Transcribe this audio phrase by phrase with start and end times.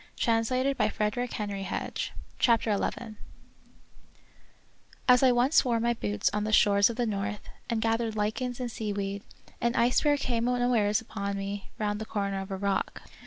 [0.17, 3.03] io8 The Wonderful History CHAPTER XL
[5.07, 8.59] As I once wore my boots on the shores of the north, and gathered lichens
[8.59, 9.21] and sea weed,
[9.61, 13.03] an ice bear came unawares upon me round the corner of a rock.